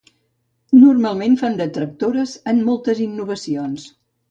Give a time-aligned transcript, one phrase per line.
[0.83, 3.89] Normalment fan de tractores en moltes innovacions.